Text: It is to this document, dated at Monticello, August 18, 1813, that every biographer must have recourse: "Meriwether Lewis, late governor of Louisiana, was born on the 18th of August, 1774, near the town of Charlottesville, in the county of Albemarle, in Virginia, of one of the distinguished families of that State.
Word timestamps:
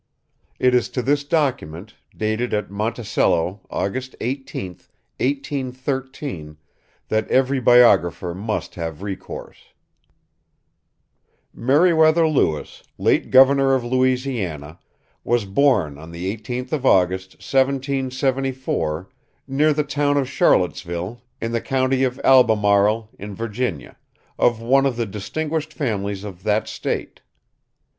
It 0.57 0.73
is 0.73 0.89
to 0.97 1.03
this 1.03 1.23
document, 1.23 1.93
dated 2.17 2.55
at 2.55 2.71
Monticello, 2.71 3.61
August 3.69 4.15
18, 4.19 4.69
1813, 5.19 6.57
that 7.09 7.29
every 7.29 7.59
biographer 7.59 8.33
must 8.33 8.73
have 8.73 9.03
recourse: 9.03 9.59
"Meriwether 11.53 12.27
Lewis, 12.27 12.81
late 12.97 13.29
governor 13.29 13.75
of 13.75 13.83
Louisiana, 13.83 14.79
was 15.23 15.45
born 15.45 15.99
on 15.99 16.09
the 16.11 16.35
18th 16.35 16.73
of 16.73 16.83
August, 16.83 17.33
1774, 17.33 19.07
near 19.47 19.71
the 19.71 19.83
town 19.83 20.17
of 20.17 20.27
Charlottesville, 20.27 21.21
in 21.39 21.51
the 21.51 21.61
county 21.61 22.03
of 22.03 22.19
Albemarle, 22.23 23.07
in 23.19 23.35
Virginia, 23.35 23.95
of 24.39 24.63
one 24.63 24.87
of 24.87 24.95
the 24.97 25.05
distinguished 25.05 25.71
families 25.71 26.23
of 26.23 26.41
that 26.41 26.67
State. 26.67 27.21